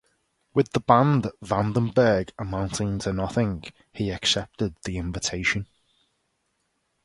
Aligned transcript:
With 0.55 0.71
the 0.71 0.79
band 0.79 1.29
Vandenberg 1.43 2.31
amounting 2.39 2.97
to 3.01 3.13
nothing, 3.13 3.65
he 3.93 4.09
accepted 4.09 4.75
the 4.83 4.97
invitation. 4.97 5.67